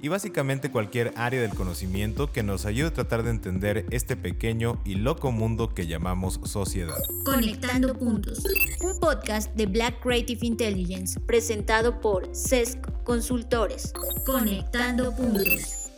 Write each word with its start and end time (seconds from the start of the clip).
y 0.00 0.08
básicamente 0.08 0.70
cualquier 0.70 1.12
área 1.16 1.40
del 1.40 1.54
conocimiento 1.54 2.30
que 2.30 2.42
nos 2.42 2.66
ayude 2.66 2.88
a 2.88 2.92
tratar 2.92 3.22
de 3.22 3.30
entender 3.30 3.86
este 3.90 4.16
pequeño 4.16 4.80
y 4.84 4.96
loco 4.96 5.32
mundo 5.32 5.74
que 5.74 5.86
llamamos 5.86 6.40
sociedad. 6.44 6.98
Conectando 7.24 7.94
Puntos, 7.94 8.44
un 8.82 8.98
podcast 9.00 9.54
de 9.54 9.66
Black 9.66 10.00
Creative 10.02 10.46
Intelligence 10.46 11.18
presentado 11.20 12.00
por 12.00 12.28
CESC 12.34 12.78
Consultores. 13.04 13.92
Conectando 14.26 15.14
Puntos. 15.14 15.90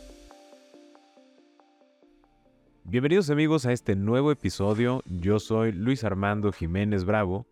Bienvenidos 2.83 3.29
amigos 3.29 3.67
a 3.67 3.73
este 3.73 3.95
nuevo 3.95 4.31
episodio. 4.31 5.03
Yo 5.05 5.39
soy 5.39 5.71
Luis 5.71 6.03
Armando 6.03 6.51
Jiménez 6.51 7.03
Bravo. 7.03 7.45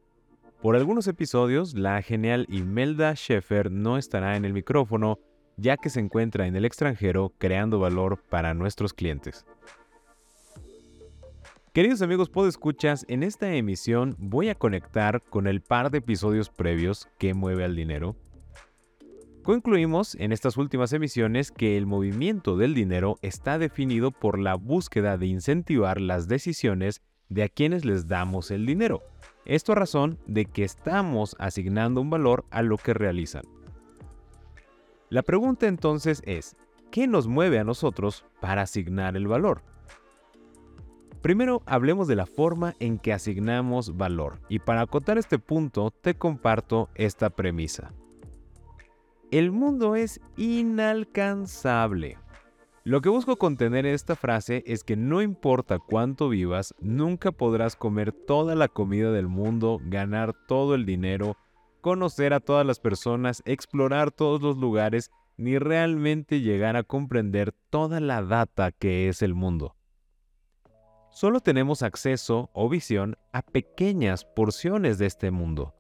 Por 0.61 0.75
algunos 0.75 1.05
episodios, 1.05 1.75
la 1.75 2.01
genial 2.01 2.47
Imelda 2.49 3.15
Schaeffer 3.15 3.69
no 3.69 3.99
estará 3.99 4.35
en 4.35 4.45
el 4.45 4.53
micrófono 4.53 5.19
ya 5.57 5.75
que 5.75 5.89
se 5.89 5.99
encuentra 5.99 6.47
en 6.47 6.55
el 6.55 6.65
extranjero 6.65 7.33
creando 7.37 7.79
valor 7.79 8.23
para 8.29 8.53
nuestros 8.53 8.93
clientes. 8.93 9.45
Queridos 11.73 12.01
amigos 12.01 12.31
escuchas, 12.47 13.05
en 13.07 13.21
esta 13.21 13.53
emisión 13.53 14.15
voy 14.17 14.49
a 14.49 14.55
conectar 14.55 15.21
con 15.21 15.45
el 15.45 15.61
par 15.61 15.91
de 15.91 15.99
episodios 15.99 16.49
previos 16.49 17.07
que 17.19 17.35
mueve 17.35 17.63
al 17.63 17.75
dinero. 17.75 18.15
Concluimos 19.43 20.15
en 20.15 20.31
estas 20.31 20.57
últimas 20.57 20.91
emisiones 20.91 21.51
que 21.51 21.77
el 21.77 21.85
movimiento 21.85 22.57
del 22.57 22.73
dinero 22.73 23.17
está 23.21 23.59
definido 23.59 24.11
por 24.11 24.39
la 24.39 24.55
búsqueda 24.55 25.17
de 25.17 25.27
incentivar 25.27 26.01
las 26.01 26.27
decisiones 26.27 27.01
de 27.29 27.43
a 27.43 27.47
quienes 27.47 27.85
les 27.85 28.07
damos 28.07 28.51
el 28.51 28.65
dinero. 28.65 29.03
Esto 29.45 29.71
a 29.71 29.75
razón 29.75 30.19
de 30.25 30.45
que 30.45 30.63
estamos 30.63 31.35
asignando 31.39 32.01
un 32.01 32.09
valor 32.09 32.43
a 32.49 32.61
lo 32.61 32.77
que 32.77 32.93
realizan. 32.93 33.43
La 35.09 35.21
pregunta 35.21 35.67
entonces 35.67 36.21
es, 36.25 36.57
¿qué 36.91 37.07
nos 37.07 37.27
mueve 37.27 37.59
a 37.59 37.63
nosotros 37.63 38.25
para 38.41 38.63
asignar 38.63 39.15
el 39.15 39.27
valor? 39.27 39.63
Primero 41.21 41.63
hablemos 41.65 42.07
de 42.07 42.15
la 42.15 42.25
forma 42.25 42.75
en 42.79 42.99
que 42.99 43.13
asignamos 43.13 43.95
valor 43.95 44.39
y 44.49 44.59
para 44.59 44.81
acotar 44.81 45.17
este 45.17 45.39
punto 45.39 45.91
te 45.91 46.15
comparto 46.15 46.89
esta 46.95 47.29
premisa. 47.29 47.93
El 49.31 49.51
mundo 49.51 49.95
es 49.95 50.19
inalcanzable. 50.35 52.17
Lo 52.83 53.01
que 53.01 53.09
busco 53.09 53.35
contener 53.37 53.85
en 53.85 53.93
esta 53.93 54.15
frase 54.15 54.63
es 54.65 54.83
que 54.83 54.95
no 54.95 55.21
importa 55.21 55.79
cuánto 55.79 56.29
vivas, 56.29 56.73
nunca 56.79 57.31
podrás 57.31 57.75
comer 57.75 58.13
toda 58.13 58.55
la 58.55 58.69
comida 58.69 59.11
del 59.11 59.27
mundo, 59.27 59.81
ganar 59.83 60.33
todo 60.47 60.75
el 60.75 60.85
dinero, 60.85 61.35
conocer 61.87 62.33
a 62.33 62.41
todas 62.41 62.65
las 62.65 62.81
personas, 62.81 63.41
explorar 63.45 64.11
todos 64.11 64.41
los 64.41 64.57
lugares, 64.57 65.09
ni 65.37 65.57
realmente 65.57 66.41
llegar 66.41 66.75
a 66.75 66.83
comprender 66.83 67.53
toda 67.69 68.01
la 68.01 68.21
data 68.21 68.73
que 68.73 69.07
es 69.07 69.21
el 69.21 69.33
mundo. 69.33 69.77
Solo 71.11 71.39
tenemos 71.39 71.83
acceso 71.83 72.49
o 72.51 72.67
visión 72.67 73.15
a 73.31 73.41
pequeñas 73.41 74.25
porciones 74.25 74.97
de 74.97 75.05
este 75.05 75.31
mundo. 75.31 75.75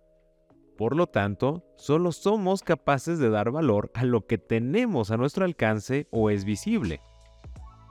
Por 0.77 0.95
lo 0.95 1.07
tanto, 1.07 1.65
solo 1.75 2.13
somos 2.13 2.63
capaces 2.63 3.19
de 3.19 3.29
dar 3.29 3.51
valor 3.51 3.91
a 3.93 4.05
lo 4.05 4.25
que 4.27 4.37
tenemos 4.37 5.11
a 5.11 5.17
nuestro 5.17 5.43
alcance 5.43 6.07
o 6.09 6.29
es 6.29 6.45
visible. 6.45 7.01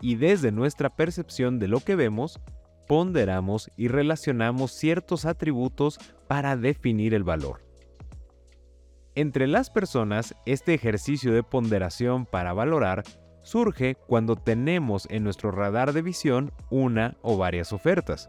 Y 0.00 0.14
desde 0.14 0.52
nuestra 0.52 0.88
percepción 0.96 1.58
de 1.58 1.68
lo 1.68 1.80
que 1.80 1.96
vemos, 1.96 2.40
ponderamos 2.88 3.70
y 3.76 3.88
relacionamos 3.88 4.72
ciertos 4.72 5.26
atributos 5.26 5.98
para 6.28 6.56
definir 6.56 7.12
el 7.12 7.22
valor. 7.22 7.65
Entre 9.16 9.46
las 9.46 9.70
personas, 9.70 10.36
este 10.44 10.74
ejercicio 10.74 11.32
de 11.32 11.42
ponderación 11.42 12.26
para 12.26 12.52
valorar 12.52 13.02
surge 13.40 13.94
cuando 13.94 14.36
tenemos 14.36 15.08
en 15.08 15.24
nuestro 15.24 15.50
radar 15.50 15.94
de 15.94 16.02
visión 16.02 16.52
una 16.68 17.16
o 17.22 17.38
varias 17.38 17.72
ofertas. 17.72 18.28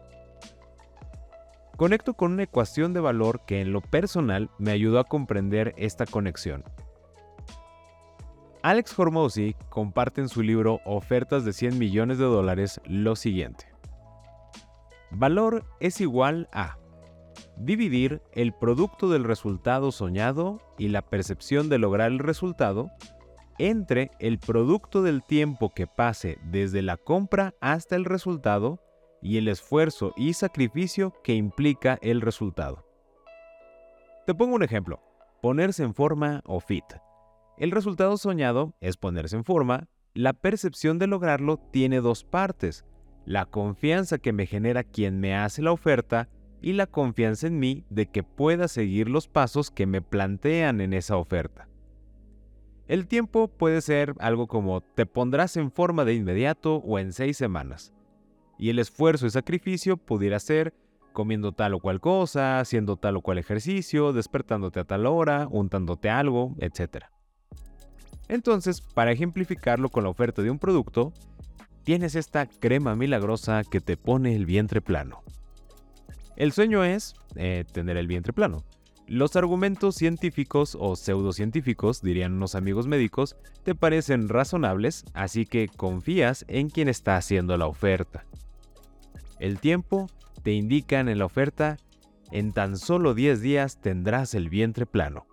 Conecto 1.76 2.14
con 2.14 2.32
una 2.32 2.44
ecuación 2.44 2.94
de 2.94 3.00
valor 3.00 3.42
que 3.46 3.60
en 3.60 3.70
lo 3.70 3.82
personal 3.82 4.48
me 4.56 4.70
ayudó 4.70 4.98
a 4.98 5.04
comprender 5.04 5.74
esta 5.76 6.06
conexión. 6.06 6.64
Alex 8.62 8.98
Hormozzi 8.98 9.56
comparte 9.68 10.22
en 10.22 10.30
su 10.30 10.40
libro 10.40 10.80
Ofertas 10.86 11.44
de 11.44 11.52
100 11.52 11.78
millones 11.78 12.16
de 12.16 12.24
dólares 12.24 12.80
lo 12.86 13.14
siguiente. 13.14 13.66
Valor 15.10 15.66
es 15.80 16.00
igual 16.00 16.48
a 16.50 16.78
dividir 17.60 18.22
el 18.32 18.52
producto 18.52 19.08
del 19.08 19.24
resultado 19.24 19.92
soñado 19.92 20.60
y 20.78 20.88
la 20.88 21.02
percepción 21.02 21.68
de 21.68 21.78
lograr 21.78 22.10
el 22.10 22.18
resultado 22.18 22.90
entre 23.58 24.12
el 24.20 24.38
producto 24.38 25.02
del 25.02 25.22
tiempo 25.22 25.70
que 25.74 25.86
pase 25.86 26.38
desde 26.44 26.82
la 26.82 26.96
compra 26.96 27.54
hasta 27.60 27.96
el 27.96 28.04
resultado 28.04 28.80
y 29.20 29.38
el 29.38 29.48
esfuerzo 29.48 30.12
y 30.16 30.34
sacrificio 30.34 31.12
que 31.24 31.34
implica 31.34 31.98
el 32.02 32.20
resultado. 32.20 32.84
Te 34.26 34.34
pongo 34.34 34.54
un 34.54 34.62
ejemplo, 34.62 35.00
ponerse 35.42 35.82
en 35.82 35.94
forma 35.94 36.42
o 36.44 36.60
fit. 36.60 36.84
El 37.56 37.72
resultado 37.72 38.16
soñado 38.16 38.74
es 38.80 38.96
ponerse 38.96 39.34
en 39.34 39.44
forma, 39.44 39.88
la 40.14 40.32
percepción 40.32 40.98
de 40.98 41.08
lograrlo 41.08 41.56
tiene 41.56 42.00
dos 42.00 42.22
partes, 42.22 42.84
la 43.24 43.46
confianza 43.46 44.18
que 44.18 44.32
me 44.32 44.46
genera 44.46 44.84
quien 44.84 45.18
me 45.18 45.34
hace 45.34 45.62
la 45.62 45.72
oferta 45.72 46.28
y 46.60 46.72
la 46.72 46.86
confianza 46.86 47.46
en 47.46 47.58
mí 47.58 47.84
de 47.90 48.06
que 48.06 48.22
pueda 48.22 48.68
seguir 48.68 49.08
los 49.08 49.28
pasos 49.28 49.70
que 49.70 49.86
me 49.86 50.02
plantean 50.02 50.80
en 50.80 50.92
esa 50.92 51.16
oferta. 51.16 51.68
El 52.86 53.06
tiempo 53.06 53.48
puede 53.48 53.80
ser 53.82 54.14
algo 54.18 54.46
como 54.46 54.80
te 54.80 55.04
pondrás 55.04 55.56
en 55.56 55.70
forma 55.70 56.04
de 56.04 56.14
inmediato 56.14 56.76
o 56.76 56.98
en 56.98 57.12
seis 57.12 57.36
semanas. 57.36 57.92
Y 58.58 58.70
el 58.70 58.78
esfuerzo 58.78 59.26
y 59.26 59.30
sacrificio 59.30 59.98
pudiera 59.98 60.40
ser 60.40 60.74
comiendo 61.12 61.52
tal 61.52 61.74
o 61.74 61.80
cual 61.80 62.00
cosa, 62.00 62.60
haciendo 62.60 62.96
tal 62.96 63.16
o 63.16 63.22
cual 63.22 63.38
ejercicio, 63.38 64.12
despertándote 64.12 64.80
a 64.80 64.84
tal 64.84 65.04
hora, 65.06 65.48
untándote 65.50 66.10
algo, 66.10 66.54
etc. 66.60 67.06
Entonces, 68.28 68.80
para 68.80 69.12
ejemplificarlo 69.12 69.88
con 69.88 70.04
la 70.04 70.10
oferta 70.10 70.42
de 70.42 70.50
un 70.50 70.58
producto, 70.58 71.12
tienes 71.82 72.14
esta 72.14 72.46
crema 72.46 72.94
milagrosa 72.94 73.62
que 73.64 73.80
te 73.80 73.96
pone 73.96 74.36
el 74.36 74.46
vientre 74.46 74.80
plano. 74.80 75.22
El 76.38 76.52
sueño 76.52 76.84
es 76.84 77.16
eh, 77.34 77.64
tener 77.72 77.96
el 77.96 78.06
vientre 78.06 78.32
plano. 78.32 78.62
Los 79.08 79.34
argumentos 79.34 79.96
científicos 79.96 80.76
o 80.78 80.94
pseudocientíficos, 80.94 82.00
dirían 82.00 82.34
unos 82.34 82.54
amigos 82.54 82.86
médicos, 82.86 83.34
te 83.64 83.74
parecen 83.74 84.28
razonables, 84.28 85.04
así 85.14 85.46
que 85.46 85.66
confías 85.66 86.44
en 86.46 86.70
quien 86.70 86.88
está 86.88 87.16
haciendo 87.16 87.56
la 87.56 87.66
oferta. 87.66 88.24
El 89.40 89.58
tiempo 89.58 90.06
te 90.44 90.52
indican 90.52 91.08
en 91.08 91.18
la 91.18 91.24
oferta, 91.24 91.76
en 92.30 92.52
tan 92.52 92.76
solo 92.76 93.14
10 93.14 93.40
días 93.40 93.80
tendrás 93.80 94.32
el 94.34 94.48
vientre 94.48 94.86
plano. 94.86 95.26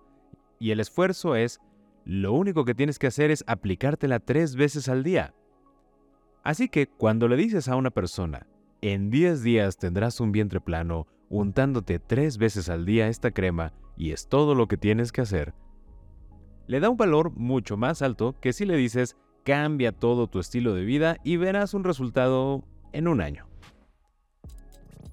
Y 0.58 0.72
el 0.72 0.80
esfuerzo 0.80 1.36
es, 1.36 1.60
lo 2.04 2.32
único 2.32 2.64
que 2.64 2.74
tienes 2.74 2.98
que 2.98 3.06
hacer 3.06 3.30
es 3.30 3.44
aplicártela 3.46 4.18
tres 4.18 4.56
veces 4.56 4.88
al 4.88 5.04
día. 5.04 5.34
Así 6.42 6.68
que 6.68 6.88
cuando 6.88 7.28
le 7.28 7.36
dices 7.36 7.68
a 7.68 7.76
una 7.76 7.90
persona, 7.90 8.48
en 8.80 9.10
10 9.10 9.42
días 9.42 9.78
tendrás 9.78 10.20
un 10.20 10.32
vientre 10.32 10.60
plano 10.60 11.06
untándote 11.28 11.98
tres 11.98 12.38
veces 12.38 12.68
al 12.68 12.86
día 12.86 13.08
esta 13.08 13.30
crema 13.30 13.72
y 13.96 14.12
es 14.12 14.28
todo 14.28 14.54
lo 14.54 14.68
que 14.68 14.76
tienes 14.76 15.12
que 15.12 15.22
hacer. 15.22 15.54
Le 16.66 16.80
da 16.80 16.90
un 16.90 16.96
valor 16.96 17.32
mucho 17.32 17.76
más 17.76 18.02
alto 18.02 18.36
que 18.40 18.52
si 18.52 18.64
le 18.64 18.76
dices 18.76 19.16
cambia 19.44 19.92
todo 19.92 20.26
tu 20.26 20.40
estilo 20.40 20.74
de 20.74 20.84
vida 20.84 21.18
y 21.24 21.36
verás 21.36 21.74
un 21.74 21.84
resultado 21.84 22.64
en 22.92 23.08
un 23.08 23.20
año. 23.20 23.46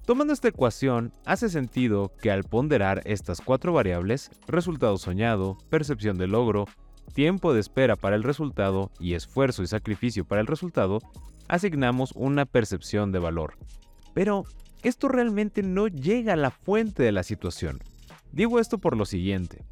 Tomando 0.04 0.34
esta 0.34 0.48
ecuación, 0.48 1.12
hace 1.24 1.48
sentido 1.48 2.12
que 2.20 2.30
al 2.30 2.44
ponderar 2.44 3.00
estas 3.06 3.40
cuatro 3.40 3.72
variables, 3.72 4.30
resultado 4.46 4.98
soñado, 4.98 5.56
percepción 5.70 6.18
de 6.18 6.26
logro, 6.26 6.66
tiempo 7.12 7.52
de 7.52 7.60
espera 7.60 7.96
para 7.96 8.16
el 8.16 8.22
resultado 8.22 8.90
y 8.98 9.14
esfuerzo 9.14 9.62
y 9.62 9.66
sacrificio 9.66 10.24
para 10.24 10.40
el 10.40 10.46
resultado, 10.46 11.00
asignamos 11.48 12.12
una 12.14 12.46
percepción 12.46 13.12
de 13.12 13.18
valor. 13.18 13.54
Pero 14.14 14.44
esto 14.82 15.08
realmente 15.08 15.62
no 15.62 15.88
llega 15.88 16.34
a 16.34 16.36
la 16.36 16.50
fuente 16.50 17.02
de 17.02 17.12
la 17.12 17.22
situación. 17.22 17.80
Digo 18.32 18.58
esto 18.58 18.78
por 18.78 18.96
lo 18.96 19.04
siguiente. 19.04 19.62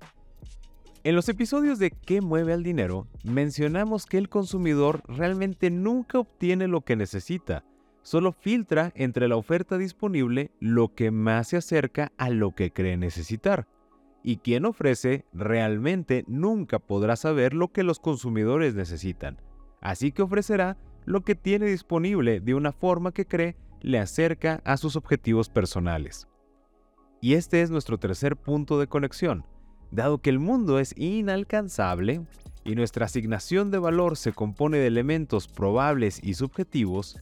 En 1.04 1.16
los 1.16 1.28
episodios 1.28 1.78
de 1.80 1.90
¿Qué 1.90 2.20
mueve 2.20 2.52
al 2.52 2.62
dinero? 2.62 3.08
mencionamos 3.24 4.06
que 4.06 4.18
el 4.18 4.28
consumidor 4.28 5.02
realmente 5.08 5.68
nunca 5.68 6.20
obtiene 6.20 6.68
lo 6.68 6.82
que 6.82 6.94
necesita, 6.94 7.64
solo 8.02 8.32
filtra 8.32 8.92
entre 8.94 9.26
la 9.26 9.36
oferta 9.36 9.78
disponible 9.78 10.52
lo 10.60 10.94
que 10.94 11.10
más 11.10 11.48
se 11.48 11.56
acerca 11.56 12.12
a 12.18 12.30
lo 12.30 12.54
que 12.54 12.72
cree 12.72 12.96
necesitar. 12.96 13.66
Y 14.22 14.36
quien 14.36 14.64
ofrece 14.64 15.24
realmente 15.32 16.24
nunca 16.26 16.78
podrá 16.78 17.16
saber 17.16 17.54
lo 17.54 17.72
que 17.72 17.82
los 17.82 17.98
consumidores 17.98 18.74
necesitan, 18.74 19.40
así 19.80 20.12
que 20.12 20.22
ofrecerá 20.22 20.76
lo 21.04 21.22
que 21.22 21.34
tiene 21.34 21.66
disponible 21.66 22.40
de 22.40 22.54
una 22.54 22.72
forma 22.72 23.12
que 23.12 23.26
cree 23.26 23.56
le 23.80 23.98
acerca 23.98 24.62
a 24.64 24.76
sus 24.76 24.96
objetivos 24.96 25.48
personales. 25.48 26.28
Y 27.20 27.34
este 27.34 27.62
es 27.62 27.70
nuestro 27.70 27.98
tercer 27.98 28.36
punto 28.36 28.78
de 28.78 28.86
conexión. 28.86 29.44
Dado 29.90 30.18
que 30.18 30.30
el 30.30 30.38
mundo 30.38 30.78
es 30.78 30.94
inalcanzable 30.96 32.24
y 32.64 32.74
nuestra 32.74 33.06
asignación 33.06 33.70
de 33.70 33.78
valor 33.78 34.16
se 34.16 34.32
compone 34.32 34.78
de 34.78 34.86
elementos 34.86 35.48
probables 35.48 36.20
y 36.22 36.34
subjetivos, 36.34 37.18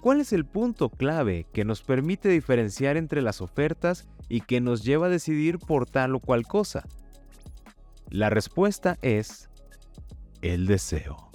¿cuál 0.00 0.20
es 0.20 0.32
el 0.32 0.44
punto 0.44 0.88
clave 0.88 1.46
que 1.52 1.64
nos 1.64 1.82
permite 1.82 2.28
diferenciar 2.28 2.96
entre 2.96 3.22
las 3.22 3.40
ofertas 3.40 4.08
y 4.28 4.40
que 4.40 4.60
nos 4.60 4.84
lleva 4.84 5.06
a 5.06 5.10
decidir 5.10 5.58
por 5.58 5.86
tal 5.86 6.14
o 6.14 6.20
cual 6.20 6.46
cosa? 6.46 6.84
La 8.10 8.30
respuesta 8.30 8.98
es 9.02 9.48
el 10.42 10.66
deseo. 10.66 11.30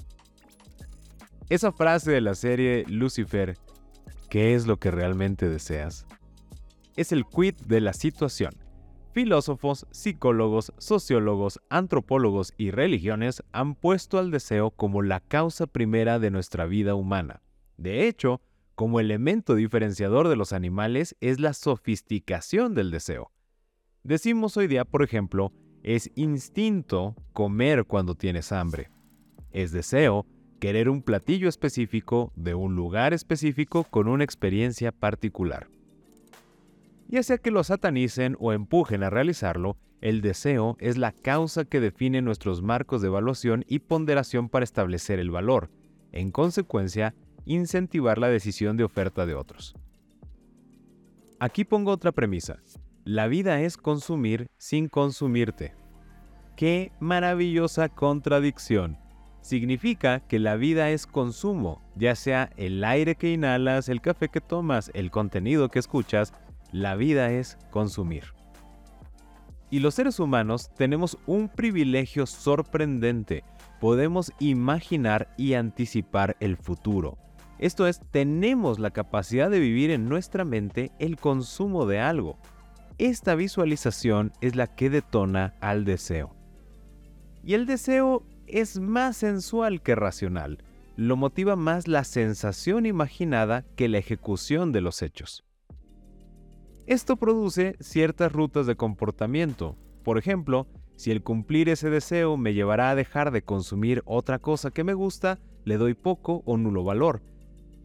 Esa 1.49 1.71
frase 1.71 2.11
de 2.11 2.21
la 2.21 2.33
serie 2.33 2.85
Lucifer, 2.87 3.57
¿qué 4.29 4.55
es 4.55 4.67
lo 4.67 4.77
que 4.77 4.89
realmente 4.89 5.49
deseas? 5.49 6.05
Es 6.95 7.11
el 7.11 7.25
quid 7.25 7.55
de 7.65 7.81
la 7.81 7.93
situación. 7.93 8.53
Filósofos, 9.13 9.85
psicólogos, 9.91 10.71
sociólogos, 10.77 11.59
antropólogos 11.69 12.53
y 12.57 12.71
religiones 12.71 13.43
han 13.51 13.75
puesto 13.75 14.17
al 14.17 14.31
deseo 14.31 14.71
como 14.71 15.01
la 15.01 15.19
causa 15.19 15.67
primera 15.67 16.19
de 16.19 16.31
nuestra 16.31 16.65
vida 16.65 16.95
humana. 16.95 17.41
De 17.75 18.07
hecho, 18.07 18.39
como 18.75 18.99
elemento 18.99 19.55
diferenciador 19.55 20.27
de 20.27 20.35
los 20.35 20.53
animales 20.53 21.15
es 21.19 21.39
la 21.39 21.53
sofisticación 21.53 22.73
del 22.73 22.91
deseo. 22.91 23.31
Decimos 24.03 24.57
hoy 24.57 24.67
día, 24.67 24.85
por 24.85 25.03
ejemplo, 25.03 25.51
es 25.83 26.11
instinto 26.15 27.15
comer 27.33 27.85
cuando 27.85 28.15
tienes 28.15 28.51
hambre. 28.51 28.89
Es 29.51 29.71
deseo 29.71 30.25
querer 30.59 30.89
un 30.89 31.01
platillo 31.01 31.49
específico 31.49 32.31
de 32.35 32.53
un 32.53 32.75
lugar 32.75 33.13
específico 33.13 33.83
con 33.83 34.07
una 34.07 34.23
experiencia 34.23 34.91
particular. 34.91 35.67
Ya 37.07 37.23
sea 37.23 37.37
que 37.37 37.51
lo 37.51 37.63
satanicen 37.63 38.37
o 38.39 38.53
empujen 38.53 39.03
a 39.03 39.09
realizarlo, 39.09 39.77
el 40.01 40.21
deseo 40.21 40.77
es 40.79 40.97
la 40.97 41.11
causa 41.11 41.65
que 41.65 41.79
define 41.79 42.21
nuestros 42.21 42.61
marcos 42.61 43.01
de 43.01 43.09
evaluación 43.09 43.65
y 43.67 43.79
ponderación 43.79 44.49
para 44.49 44.63
establecer 44.63 45.19
el 45.19 45.29
valor, 45.29 45.69
en 46.11 46.31
consecuencia, 46.31 47.13
incentivar 47.45 48.17
la 48.17 48.29
decisión 48.29 48.77
de 48.77 48.83
oferta 48.83 49.25
de 49.25 49.35
otros. 49.35 49.75
Aquí 51.39 51.63
pongo 51.65 51.91
otra 51.91 52.11
premisa. 52.11 52.59
La 53.03 53.27
vida 53.27 53.61
es 53.61 53.77
consumir 53.77 54.47
sin 54.57 54.87
consumirte. 54.87 55.73
¡Qué 56.55 56.91
maravillosa 56.99 57.89
contradicción! 57.89 58.97
significa 59.41 60.21
que 60.21 60.39
la 60.39 60.55
vida 60.55 60.89
es 60.91 61.07
consumo, 61.07 61.81
ya 61.95 62.15
sea 62.15 62.51
el 62.57 62.83
aire 62.83 63.15
que 63.15 63.33
inhalas, 63.33 63.89
el 63.89 64.01
café 64.01 64.29
que 64.29 64.41
tomas, 64.41 64.91
el 64.93 65.11
contenido 65.11 65.69
que 65.69 65.79
escuchas, 65.79 66.33
la 66.71 66.95
vida 66.95 67.31
es 67.31 67.57
consumir. 67.71 68.25
Y 69.69 69.79
los 69.79 69.95
seres 69.95 70.19
humanos 70.19 70.69
tenemos 70.75 71.17
un 71.25 71.49
privilegio 71.49 72.25
sorprendente, 72.25 73.43
podemos 73.79 74.31
imaginar 74.39 75.33
y 75.37 75.53
anticipar 75.53 76.37
el 76.39 76.57
futuro. 76.57 77.17
Esto 77.61 77.85
es, 77.85 78.01
tenemos 78.09 78.79
la 78.79 78.89
capacidad 78.89 79.51
de 79.51 79.59
vivir 79.59 79.91
en 79.91 80.09
nuestra 80.09 80.43
mente 80.43 80.91
el 80.97 81.17
consumo 81.17 81.85
de 81.85 81.99
algo. 81.99 82.39
Esta 82.97 83.35
visualización 83.35 84.33
es 84.41 84.55
la 84.55 84.65
que 84.65 84.89
detona 84.89 85.53
al 85.61 85.85
deseo. 85.85 86.35
Y 87.43 87.53
el 87.53 87.67
deseo 87.67 88.25
es 88.47 88.79
más 88.79 89.15
sensual 89.17 89.83
que 89.83 89.93
racional. 89.93 90.63
Lo 90.95 91.17
motiva 91.17 91.55
más 91.55 91.87
la 91.87 92.03
sensación 92.03 92.87
imaginada 92.87 93.63
que 93.75 93.87
la 93.87 93.99
ejecución 93.99 94.71
de 94.71 94.81
los 94.81 95.03
hechos. 95.03 95.45
Esto 96.87 97.15
produce 97.17 97.75
ciertas 97.79 98.31
rutas 98.31 98.65
de 98.65 98.75
comportamiento. 98.75 99.77
Por 100.03 100.17
ejemplo, 100.17 100.65
si 100.95 101.11
el 101.11 101.21
cumplir 101.21 101.69
ese 101.69 101.91
deseo 101.91 102.37
me 102.37 102.55
llevará 102.55 102.89
a 102.89 102.95
dejar 102.95 103.29
de 103.29 103.43
consumir 103.43 104.01
otra 104.05 104.39
cosa 104.39 104.71
que 104.71 104.83
me 104.83 104.95
gusta, 104.95 105.37
le 105.63 105.77
doy 105.77 105.93
poco 105.93 106.41
o 106.45 106.57
nulo 106.57 106.83
valor. 106.83 107.21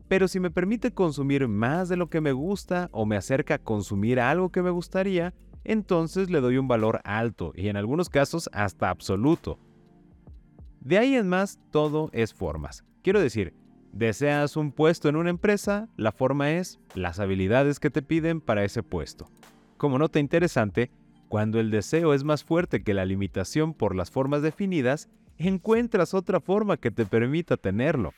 Pero 0.09 0.29
si 0.29 0.39
me 0.41 0.51
permite 0.51 0.93
consumir 0.93 1.49
más 1.49 1.89
de 1.89 1.97
lo 1.97 2.09
que 2.09 2.21
me 2.21 2.33
gusta 2.33 2.89
o 2.93 3.07
me 3.07 3.17
acerca 3.17 3.55
a 3.55 3.59
consumir 3.59 4.21
algo 4.21 4.51
que 4.51 4.63
me 4.63 4.71
gustaría, 4.71 5.35
entonces 5.65 6.31
le 6.31 6.41
doy 6.41 6.59
un 6.59 6.69
valor 6.69 7.01
alto 7.05 7.53
y 7.57 7.69
en 7.69 7.77
algunos 7.77 8.09
casos 8.09 8.49
hasta 8.53 8.89
absoluto. 8.89 9.59
De 10.81 10.99
ahí 10.99 11.17
en 11.17 11.29
más, 11.29 11.59
todo 11.73 12.11
es 12.13 12.33
formas. 12.33 12.85
Quiero 13.03 13.21
decir, 13.21 13.53
deseas 13.93 14.57
un 14.57 14.71
puesto 14.71 15.09
en 15.09 15.17
una 15.17 15.31
empresa, 15.31 15.89
la 15.97 16.13
forma 16.13 16.53
es 16.53 16.79
las 16.95 17.19
habilidades 17.19 17.81
que 17.81 17.91
te 17.91 18.03
piden 18.03 18.41
para 18.41 18.63
ese 18.63 18.85
puesto. 18.85 19.29
Como 19.77 19.99
nota 19.99 20.21
interesante, 20.21 20.93
cuando 21.29 21.59
el 21.59 21.73
deseo 21.73 22.15
es 22.15 22.23
más 22.23 22.45
fuerte 22.45 22.85
que 22.85 22.95
la 22.95 23.05
limitación 23.05 23.75
por 23.75 23.97
las 23.97 24.13
formas 24.13 24.43
definidas, 24.43 25.09
encuentras 25.39 26.15
otra 26.15 26.41
forma 26.41 26.77
que 26.77 26.93
te 26.93 27.05
permita 27.05 27.57
tenerlo. 27.57 28.13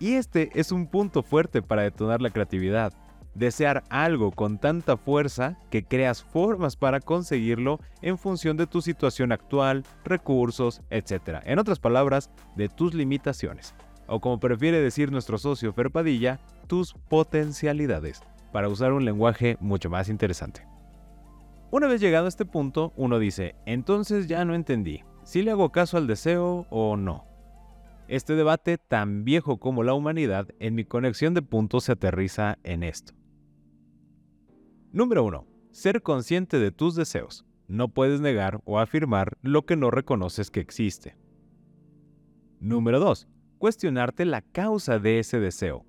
Y 0.00 0.14
este 0.14 0.50
es 0.54 0.72
un 0.72 0.88
punto 0.88 1.22
fuerte 1.22 1.62
para 1.62 1.82
detonar 1.82 2.20
la 2.20 2.30
creatividad 2.30 2.92
desear 3.34 3.84
algo 3.88 4.32
con 4.32 4.58
tanta 4.58 4.96
fuerza 4.96 5.56
que 5.70 5.84
creas 5.84 6.22
formas 6.22 6.76
para 6.76 7.00
conseguirlo 7.00 7.80
en 8.02 8.18
función 8.18 8.56
de 8.56 8.66
tu 8.66 8.82
situación 8.82 9.32
actual, 9.32 9.84
recursos, 10.04 10.82
etc. 10.90 11.40
En 11.44 11.58
otras 11.58 11.78
palabras, 11.78 12.30
de 12.56 12.68
tus 12.68 12.94
limitaciones. 12.94 13.74
O 14.06 14.20
como 14.20 14.40
prefiere 14.40 14.80
decir 14.80 15.12
nuestro 15.12 15.38
socio 15.38 15.72
Ferpadilla, 15.72 16.40
tus 16.66 16.94
potencialidades, 17.08 18.20
para 18.52 18.68
usar 18.68 18.92
un 18.92 19.04
lenguaje 19.04 19.56
mucho 19.60 19.90
más 19.90 20.08
interesante. 20.08 20.66
Una 21.70 21.86
vez 21.86 22.00
llegado 22.00 22.26
a 22.26 22.28
este 22.28 22.44
punto, 22.44 22.92
uno 22.96 23.20
dice, 23.20 23.54
entonces 23.64 24.26
ya 24.26 24.44
no 24.44 24.56
entendí, 24.56 25.04
si 25.22 25.42
le 25.42 25.52
hago 25.52 25.70
caso 25.70 25.96
al 25.96 26.08
deseo 26.08 26.66
o 26.68 26.96
no. 26.96 27.29
Este 28.10 28.34
debate, 28.34 28.76
tan 28.76 29.22
viejo 29.22 29.60
como 29.60 29.84
la 29.84 29.94
humanidad, 29.94 30.48
en 30.58 30.74
mi 30.74 30.84
conexión 30.84 31.32
de 31.32 31.42
puntos 31.42 31.84
se 31.84 31.92
aterriza 31.92 32.58
en 32.64 32.82
esto. 32.82 33.12
Número 34.90 35.22
1. 35.22 35.46
Ser 35.70 36.02
consciente 36.02 36.58
de 36.58 36.72
tus 36.72 36.96
deseos. 36.96 37.46
No 37.68 37.86
puedes 37.94 38.20
negar 38.20 38.62
o 38.64 38.80
afirmar 38.80 39.38
lo 39.42 39.64
que 39.64 39.76
no 39.76 39.92
reconoces 39.92 40.50
que 40.50 40.58
existe. 40.58 41.16
Número 42.58 42.98
2. 42.98 43.28
Cuestionarte 43.58 44.24
la 44.24 44.42
causa 44.42 44.98
de 44.98 45.20
ese 45.20 45.38
deseo, 45.38 45.86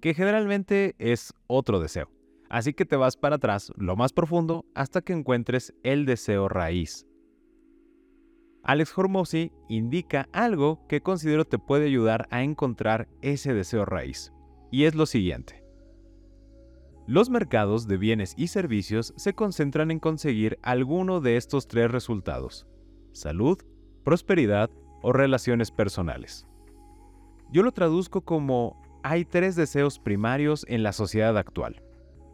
que 0.00 0.14
generalmente 0.14 0.94
es 1.00 1.34
otro 1.48 1.80
deseo. 1.80 2.12
Así 2.48 2.74
que 2.74 2.84
te 2.84 2.94
vas 2.94 3.16
para 3.16 3.36
atrás, 3.36 3.72
lo 3.76 3.96
más 3.96 4.12
profundo, 4.12 4.64
hasta 4.76 5.00
que 5.00 5.14
encuentres 5.14 5.74
el 5.82 6.06
deseo 6.06 6.48
raíz. 6.48 7.05
Alex 8.66 8.98
Hormozzi 8.98 9.52
indica 9.68 10.28
algo 10.32 10.84
que 10.88 11.00
considero 11.00 11.44
te 11.44 11.56
puede 11.56 11.86
ayudar 11.86 12.26
a 12.32 12.42
encontrar 12.42 13.08
ese 13.22 13.54
deseo 13.54 13.84
raíz. 13.84 14.32
Y 14.72 14.84
es 14.84 14.96
lo 14.96 15.06
siguiente. 15.06 15.62
Los 17.06 17.30
mercados 17.30 17.86
de 17.86 17.96
bienes 17.96 18.34
y 18.36 18.48
servicios 18.48 19.14
se 19.16 19.34
concentran 19.34 19.92
en 19.92 20.00
conseguir 20.00 20.58
alguno 20.62 21.20
de 21.20 21.36
estos 21.36 21.68
tres 21.68 21.92
resultados, 21.92 22.66
salud, 23.12 23.56
prosperidad 24.02 24.68
o 25.00 25.12
relaciones 25.12 25.70
personales. 25.70 26.48
Yo 27.52 27.62
lo 27.62 27.70
traduzco 27.70 28.22
como 28.22 28.82
hay 29.04 29.24
tres 29.24 29.54
deseos 29.54 30.00
primarios 30.00 30.66
en 30.68 30.82
la 30.82 30.92
sociedad 30.92 31.38
actual. 31.38 31.84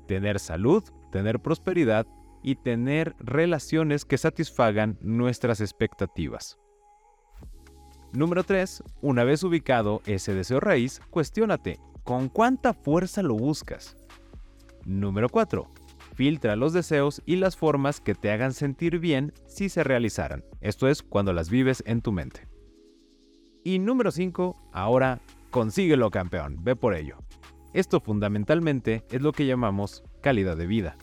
Tener 0.09 0.39
salud, 0.39 0.83
tener 1.11 1.41
prosperidad 1.41 2.07
y 2.43 2.57
tener 2.57 3.15
relaciones 3.19 4.05
que 4.05 4.19
satisfagan 4.19 4.99
nuestras 5.01 5.61
expectativas. 5.61 6.59
Número 8.13 8.45
3. 8.45 8.83
Una 9.01 9.25
vez 9.25 9.43
ubicado 9.43 10.03
ese 10.05 10.35
deseo 10.35 10.61
raíz, 10.61 11.01
cuestiónate, 11.11 11.79
¿con 12.05 12.29
cuánta 12.29 12.75
fuerza 12.75 13.23
lo 13.23 13.35
buscas? 13.35 13.97
Número 14.85 15.29
4. 15.29 15.67
Filtra 16.15 16.57
los 16.57 16.75
deseos 16.75 17.23
y 17.25 17.37
las 17.37 17.57
formas 17.57 18.01
que 18.01 18.15
te 18.15 18.31
hagan 18.31 18.53
sentir 18.53 18.99
bien 18.99 19.33
si 19.47 19.71
se 19.71 19.83
realizaran. 19.83 20.45
Esto 20.61 20.89
es 20.89 21.03
cuando 21.03 21.33
las 21.33 21.49
vives 21.49 21.83
en 21.87 22.03
tu 22.03 22.13
mente. 22.13 22.49
Y 23.65 23.79
número 23.79 24.11
5. 24.11 24.71
Ahora 24.73 25.21
consíguelo 25.51 26.11
campeón, 26.11 26.59
ve 26.63 26.77
por 26.77 26.95
ello. 26.95 27.17
Esto 27.73 28.01
fundamentalmente 28.01 29.05
es 29.11 29.23
lo 29.23 29.33
que 29.33 29.47
llamamos 29.47 30.05
calidad 30.21 30.57
de 30.57 30.67
vida. 30.67 30.97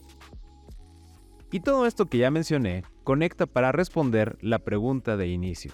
Y 1.51 1.61
todo 1.61 1.85
esto 1.85 2.05
que 2.05 2.19
ya 2.19 2.29
mencioné 2.29 2.83
conecta 3.03 3.47
para 3.47 3.71
responder 3.71 4.37
la 4.41 4.59
pregunta 4.59 5.17
de 5.17 5.27
inicio. 5.27 5.73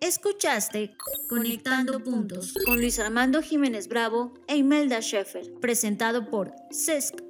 Escuchaste 0.00 0.96
Conectando 1.28 2.02
Puntos 2.02 2.54
con 2.64 2.76
Luis 2.76 2.98
Armando 2.98 3.42
Jiménez 3.42 3.88
Bravo 3.88 4.32
e 4.48 4.56
Imelda 4.56 5.00
Sheffer, 5.00 5.52
presentado 5.60 6.30
por 6.30 6.52
CESC 6.70 7.29